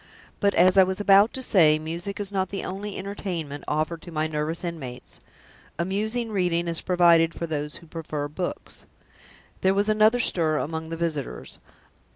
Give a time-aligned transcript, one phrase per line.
[0.39, 4.11] But, as I was about to say, music is not the only entertainment offered to
[4.11, 5.19] my nervous inmates.
[5.77, 8.87] Amusing reading is provided for those who prefer books."
[9.61, 11.59] There was another stir among the visitors.